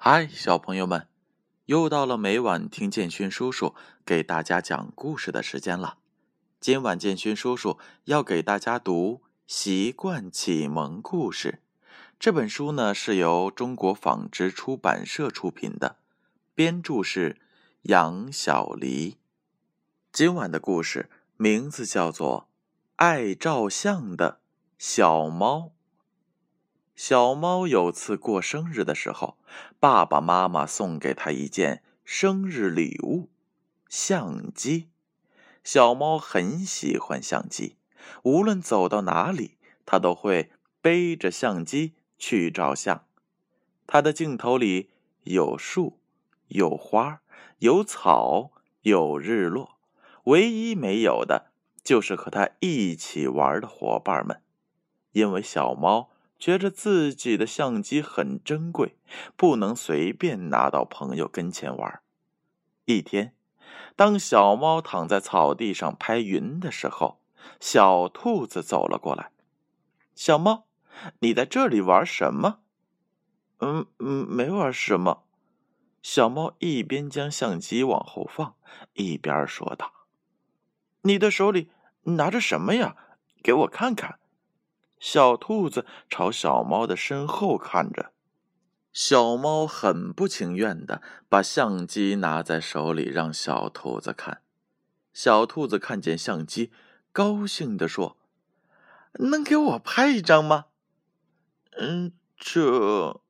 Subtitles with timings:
[0.00, 1.08] 嗨，小朋友们，
[1.64, 3.74] 又到了每晚听建勋叔叔
[4.06, 5.98] 给大家讲故事的时间了。
[6.60, 11.60] 今晚建勋叔叔要给大家读《习惯启蒙故事》
[12.16, 15.96] 这本书呢，是由中国纺织出版社出品的，
[16.54, 17.36] 编著是
[17.82, 19.16] 杨小黎。
[20.12, 22.42] 今晚的故事名字叫做
[22.94, 24.40] 《爱照相的
[24.78, 25.72] 小猫》。
[26.98, 29.38] 小猫有次过生日的时候，
[29.78, 33.28] 爸爸妈妈送给他一件生日礼物——
[33.88, 34.88] 相机。
[35.62, 37.76] 小猫很喜欢相机，
[38.24, 40.50] 无论走到哪里，它都会
[40.82, 43.04] 背着相机去照相。
[43.86, 44.90] 它的镜头里
[45.22, 46.00] 有树、
[46.48, 47.20] 有花、
[47.60, 49.78] 有草、有日落，
[50.24, 51.52] 唯一没有的
[51.84, 54.42] 就是和它一起玩的伙伴们，
[55.12, 56.10] 因为小猫。
[56.38, 58.96] 觉着自己的相机很珍贵，
[59.36, 62.00] 不能随便拿到朋友跟前玩。
[62.84, 63.34] 一天，
[63.96, 67.20] 当小猫躺在草地上拍云的时候，
[67.60, 69.32] 小兔子走了过来。
[70.14, 70.66] 小猫，
[71.18, 72.60] 你在这里玩什么？
[73.58, 75.24] 嗯嗯，没玩什么。
[76.00, 78.54] 小猫一边将相机往后放，
[78.94, 79.92] 一边说道
[81.02, 81.70] ：“你的手里
[82.02, 82.96] 拿着什么呀？
[83.42, 84.20] 给我看看。”
[85.00, 88.12] 小兔子朝小猫的身后看着，
[88.92, 94.42] 小猫很不情愿的把相机拿在手里让小兔子看。
[95.12, 96.70] 小兔子看见相机，
[97.12, 98.16] 高兴的说
[99.18, 100.66] ：“能给我拍一张吗
[101.78, 103.20] ？”“嗯，这……”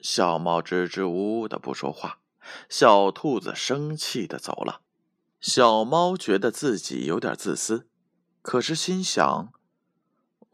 [0.00, 2.18] 小猫支支吾吾的不说话。
[2.68, 4.82] 小兔子生气的走了。
[5.40, 7.88] 小猫觉得自己有点自私，
[8.42, 9.53] 可是心想。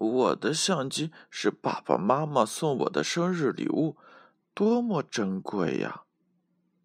[0.01, 3.99] 我的相机是爸爸妈妈送我的生日礼物，
[4.55, 6.05] 多么珍贵呀！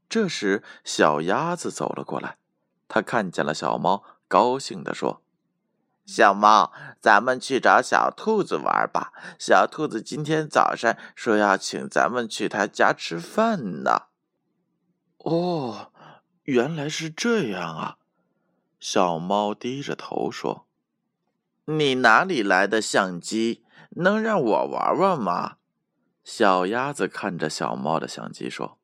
[0.09, 2.37] 这时，小鸭子走了过来，
[2.89, 5.23] 它看见了小猫，高兴地说
[6.05, 9.13] ：“小猫，咱们去找小兔子玩吧。
[9.39, 14.07] 小兔子今天早上说要请咱们去他家吃饭呢。”
[15.23, 15.93] 哦，
[16.43, 17.97] 原来是这样啊！
[18.77, 20.67] 小猫低着头说。
[21.67, 23.63] 你哪里来的相机？
[23.97, 25.55] 能让我玩玩吗？
[26.23, 28.77] 小鸭子看着小猫的相机说。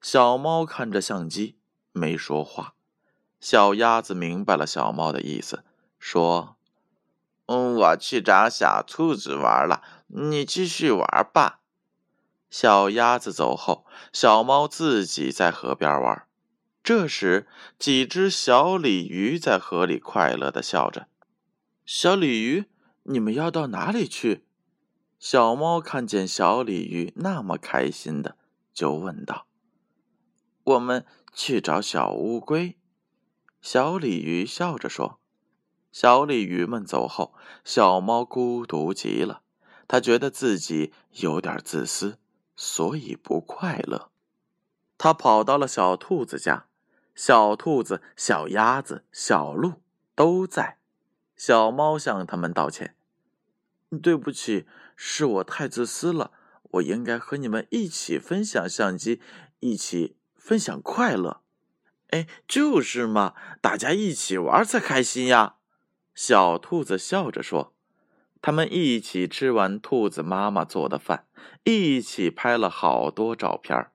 [0.00, 1.56] 小猫看着相机，
[1.90, 2.74] 没说话。
[3.40, 5.64] 小鸭子明白了小猫的意思，
[5.98, 6.56] 说
[7.46, 11.58] ：“嗯，我去找小兔子玩了，你继续玩吧。”
[12.48, 16.26] 小鸭子走后，小猫自己在河边玩。
[16.84, 21.08] 这时，几只小鲤鱼在河里快乐的笑着。
[21.84, 22.66] 小鲤鱼，
[23.04, 24.44] 你们要到哪里去？
[25.18, 28.36] 小猫看见小鲤鱼那么开心的，
[28.72, 29.46] 就问道
[30.64, 32.78] ：“我们去找小乌龟。”
[33.60, 35.20] 小鲤鱼笑着说。
[35.92, 39.42] 小鲤鱼们走后，小猫孤独极了，
[39.88, 42.18] 它觉得自己有点自私，
[42.54, 44.10] 所以不快乐。
[44.96, 46.68] 它跑到了小兔子家，
[47.14, 49.82] 小兔子、小鸭子、小鹿
[50.14, 50.79] 都在。
[51.40, 52.94] 小猫向他们道歉
[54.02, 56.32] ：“对不起，是我太自私了。
[56.72, 59.22] 我应该和你们一起分享相机，
[59.60, 61.40] 一起分享快乐。
[62.12, 65.54] ”“哎，就是嘛，大家一起玩才开心呀！”
[66.14, 67.72] 小兔子笑着说。
[68.42, 71.24] 他们一起吃完兔子妈妈做的饭，
[71.64, 73.86] 一起拍了好多照片。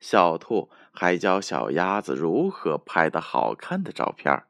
[0.00, 4.44] 小兔还教小鸭子如何拍的好看的照片。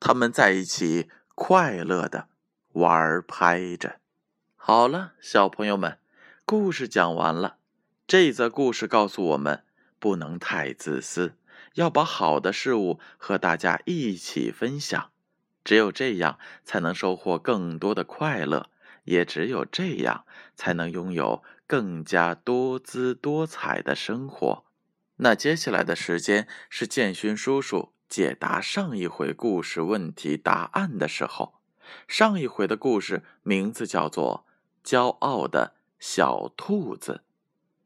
[0.00, 1.10] 他们在一起。
[1.42, 2.28] 快乐的
[2.72, 3.98] 玩拍着。
[4.56, 5.96] 好了，小朋友们，
[6.44, 7.56] 故事讲完了。
[8.06, 9.64] 这则故事告诉我们，
[9.98, 11.34] 不能太自私，
[11.76, 15.10] 要把好的事物和大家一起分享。
[15.64, 18.68] 只有这样，才能收获更多的快乐；
[19.04, 24.64] 也只有这样，才能拥有更加多姿多彩的生活。
[25.16, 27.94] 那接下来的时间是建勋叔叔。
[28.10, 31.60] 解答上一回故事问题答案的时候，
[32.08, 34.44] 上一回的故事名字叫做
[34.90, 37.22] 《骄傲的小兔子》，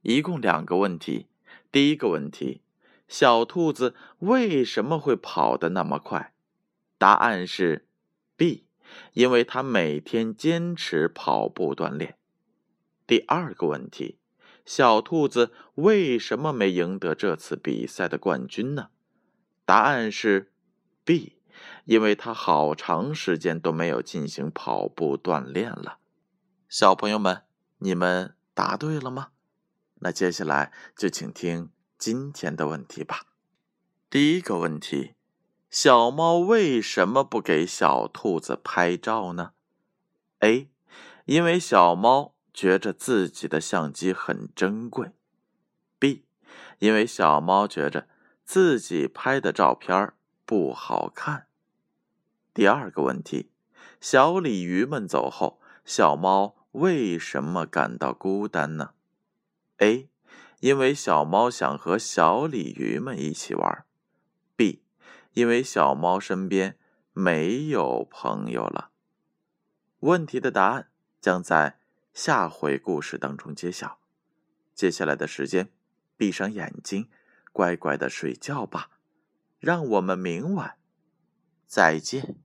[0.00, 1.26] 一共两个问题。
[1.70, 2.62] 第一个问题：
[3.06, 6.32] 小兔子为什么会跑得那么快？
[6.96, 7.86] 答案是
[8.34, 8.64] B，
[9.12, 12.16] 因为它每天坚持跑步锻炼。
[13.06, 14.16] 第二个问题：
[14.64, 18.88] 小兔子为什么没赢得这次比赛的冠军呢？
[19.64, 20.52] 答案是
[21.05, 21.38] B，
[21.84, 25.99] 因为他好长时间都没有进行跑步锻炼了。
[26.69, 27.43] 小朋友们，
[27.78, 29.28] 你们答对了吗？
[30.00, 33.26] 那接下来就请听今天的问题吧。
[34.11, 35.14] 第一个问题：
[35.70, 39.52] 小猫为什么不给小兔子拍照呢
[40.40, 40.69] ？A，
[41.25, 45.12] 因为小猫觉着自己的相机很珍贵。
[45.99, 46.26] B，
[46.81, 48.06] 因为小猫觉着
[48.44, 50.12] 自己拍的照片
[50.44, 51.46] 不好看。
[52.52, 53.50] 第二个问题：
[54.00, 58.94] 小鲤鱼们走后，小猫为什么感到孤单呢
[59.79, 60.08] ？A，
[60.61, 63.85] 因为小猫想和小鲤鱼们一起玩。
[64.55, 64.82] B，
[65.32, 66.79] 因为小猫身边
[67.12, 68.91] 没有朋友了。
[70.00, 71.81] 问题的答案将在
[72.12, 73.99] 下回故事当中揭晓。
[74.75, 75.70] 接下来的时间，
[76.17, 77.08] 闭上眼睛，
[77.54, 78.90] 乖乖的睡觉吧。
[79.64, 80.76] 让我们明晚
[81.66, 82.36] 再见。